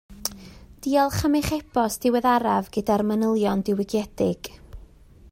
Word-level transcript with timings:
Diolch 0.83 1.19
am 1.27 1.35
eich 1.39 1.51
e-bost 1.57 2.07
diweddaraf 2.07 2.71
gyda'r 2.77 3.03
manylion 3.11 3.61
diwygiedig 3.69 4.51